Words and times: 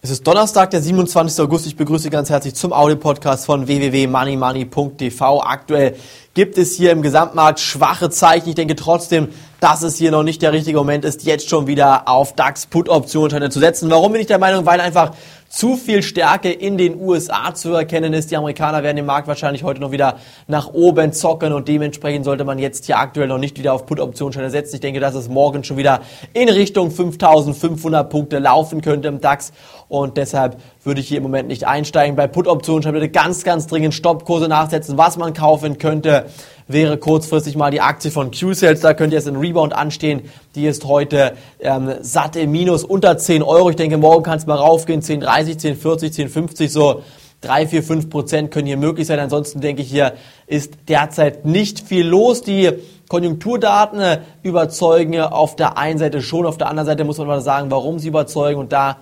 Es 0.00 0.10
ist 0.10 0.24
Donnerstag, 0.24 0.70
der 0.70 0.80
27. 0.80 1.40
August. 1.40 1.66
Ich 1.66 1.74
begrüße 1.74 2.04
Sie 2.04 2.10
ganz 2.10 2.30
herzlich 2.30 2.54
zum 2.54 2.72
Audio-Podcast 2.72 3.46
von 3.46 3.66
www.moneymoney.tv. 3.66 5.42
Aktuell 5.42 5.96
gibt 6.38 6.56
es 6.56 6.76
hier 6.76 6.92
im 6.92 7.02
Gesamtmarkt 7.02 7.58
schwache 7.58 8.10
Zeichen. 8.10 8.50
Ich 8.50 8.54
denke 8.54 8.76
trotzdem, 8.76 9.26
dass 9.58 9.82
es 9.82 9.96
hier 9.96 10.12
noch 10.12 10.22
nicht 10.22 10.40
der 10.40 10.52
richtige 10.52 10.78
Moment 10.78 11.04
ist, 11.04 11.24
jetzt 11.24 11.48
schon 11.48 11.66
wieder 11.66 12.08
auf 12.08 12.36
DAX-Put-Optionen 12.36 13.50
zu 13.50 13.58
setzen. 13.58 13.90
Warum 13.90 14.12
bin 14.12 14.20
ich 14.20 14.28
der 14.28 14.38
Meinung? 14.38 14.64
Weil 14.64 14.80
einfach 14.80 15.10
zu 15.48 15.76
viel 15.76 16.02
Stärke 16.02 16.52
in 16.52 16.78
den 16.78 17.00
USA 17.00 17.54
zu 17.54 17.72
erkennen 17.72 18.12
ist. 18.12 18.30
Die 18.30 18.36
Amerikaner 18.36 18.84
werden 18.84 18.96
den 18.96 19.06
Markt 19.06 19.26
wahrscheinlich 19.26 19.64
heute 19.64 19.80
noch 19.80 19.90
wieder 19.90 20.18
nach 20.46 20.72
oben 20.72 21.12
zocken 21.12 21.52
und 21.52 21.66
dementsprechend 21.66 22.24
sollte 22.24 22.44
man 22.44 22.60
jetzt 22.60 22.86
hier 22.86 22.98
aktuell 22.98 23.26
noch 23.26 23.38
nicht 23.38 23.58
wieder 23.58 23.72
auf 23.72 23.86
Put-Optionsscheine 23.86 24.50
setzen. 24.50 24.76
Ich 24.76 24.80
denke, 24.80 25.00
dass 25.00 25.16
es 25.16 25.28
morgen 25.28 25.64
schon 25.64 25.76
wieder 25.76 26.02
in 26.34 26.48
Richtung 26.48 26.92
5500 26.92 28.08
Punkte 28.08 28.38
laufen 28.38 28.80
könnte 28.80 29.08
im 29.08 29.20
DAX 29.20 29.52
und 29.88 30.18
deshalb 30.18 30.58
würde 30.88 31.02
ich 31.02 31.08
hier 31.08 31.18
im 31.18 31.22
Moment 31.22 31.48
nicht 31.48 31.66
einsteigen. 31.66 32.16
Bei 32.16 32.26
Put-Optionsscheinen 32.26 32.98
bitte 32.98 33.12
ganz, 33.12 33.44
ganz 33.44 33.66
dringend 33.66 33.94
Stoppkurse 33.94 34.48
nachsetzen. 34.48 34.96
Was 34.96 35.18
man 35.18 35.34
kaufen 35.34 35.76
könnte, 35.76 36.24
wäre 36.66 36.96
kurzfristig 36.96 37.56
mal 37.56 37.70
die 37.70 37.82
Aktie 37.82 38.10
von 38.10 38.30
Q-Sales. 38.30 38.80
Da 38.80 38.94
könnte 38.94 39.14
jetzt 39.14 39.28
ein 39.28 39.36
Rebound 39.36 39.74
anstehen. 39.74 40.22
Die 40.54 40.66
ist 40.66 40.86
heute 40.86 41.34
ähm, 41.60 41.92
satt 42.00 42.36
im 42.36 42.50
Minus 42.50 42.84
unter 42.84 43.18
10 43.18 43.42
Euro. 43.42 43.68
Ich 43.68 43.76
denke, 43.76 43.98
morgen 43.98 44.24
kann 44.24 44.38
es 44.38 44.46
mal 44.46 44.56
raufgehen. 44.56 45.02
10,30, 45.02 45.60
10,40, 45.78 46.28
10,50 46.32 46.68
so. 46.70 47.02
3, 47.42 47.68
4, 47.68 47.82
5 47.84 48.10
Prozent 48.10 48.50
können 48.50 48.66
hier 48.66 48.76
möglich 48.76 49.06
sein. 49.06 49.20
Ansonsten 49.20 49.60
denke 49.60 49.82
ich, 49.82 49.90
hier 49.90 50.14
ist 50.48 50.72
derzeit 50.88 51.44
nicht 51.44 51.80
viel 51.80 52.04
los. 52.04 52.42
Die 52.42 52.72
Konjunkturdaten 53.08 54.00
äh, 54.00 54.20
überzeugen 54.42 55.20
auf 55.20 55.54
der 55.54 55.78
einen 55.78 55.98
Seite 55.98 56.20
schon, 56.20 56.46
auf 56.46 56.58
der 56.58 56.68
anderen 56.68 56.86
Seite 56.86 57.04
muss 57.04 57.18
man 57.18 57.26
mal 57.26 57.40
sagen, 57.40 57.70
warum 57.70 57.98
sie 57.98 58.08
überzeugen. 58.08 58.58
Und 58.58 58.72
da 58.72 58.96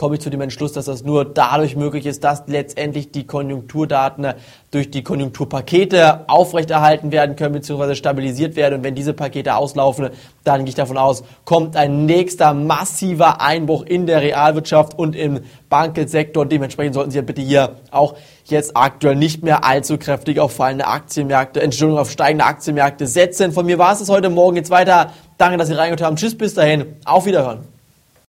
komme 0.00 0.14
ich 0.14 0.22
zu 0.22 0.30
dem 0.30 0.40
Entschluss, 0.40 0.72
dass 0.72 0.86
das 0.86 1.04
nur 1.04 1.26
dadurch 1.26 1.76
möglich 1.76 2.06
ist, 2.06 2.24
dass 2.24 2.44
letztendlich 2.46 3.12
die 3.12 3.26
Konjunkturdaten 3.26 4.32
durch 4.70 4.90
die 4.90 5.04
Konjunkturpakete 5.04 6.24
aufrechterhalten 6.26 7.12
werden 7.12 7.36
können 7.36 7.52
bzw. 7.52 7.94
stabilisiert 7.94 8.56
werden. 8.56 8.76
Und 8.76 8.84
wenn 8.84 8.94
diese 8.94 9.12
Pakete 9.12 9.56
auslaufen, 9.56 10.08
dann 10.42 10.60
gehe 10.60 10.70
ich 10.70 10.74
davon 10.74 10.96
aus, 10.96 11.22
kommt 11.44 11.76
ein 11.76 12.06
nächster 12.06 12.54
massiver 12.54 13.42
Einbruch 13.42 13.84
in 13.84 14.06
der 14.06 14.22
Realwirtschaft 14.22 14.98
und 14.98 15.14
im 15.14 15.40
Bankensektor. 15.68 16.46
Dementsprechend 16.46 16.94
sollten 16.94 17.10
Sie 17.10 17.18
ja 17.18 17.22
bitte 17.22 17.42
hier 17.42 17.76
auch 17.90 18.14
jetzt 18.46 18.78
aktuell 18.78 19.16
nicht 19.16 19.42
mehr 19.42 19.66
allzu 19.66 19.98
kräftig 19.98 20.40
auf 20.40 20.52
fallende 20.52 20.86
Aktienmärkte, 20.86 21.60
Entschuldigung, 21.60 22.00
auf 22.00 22.10
steigende 22.10 22.46
Aktienmärkte 22.46 23.06
setzen. 23.06 23.52
Von 23.52 23.66
mir 23.66 23.76
war 23.76 23.92
es 23.92 23.98
das 23.98 24.08
heute 24.08 24.30
Morgen. 24.30 24.56
Jetzt 24.56 24.70
weiter. 24.70 25.12
Danke, 25.36 25.58
dass 25.58 25.68
Sie 25.68 25.74
reingehört 25.74 26.00
haben. 26.00 26.16
Tschüss, 26.16 26.38
bis 26.38 26.54
dahin. 26.54 26.96
Auf 27.04 27.26
Wiederhören. 27.26 27.79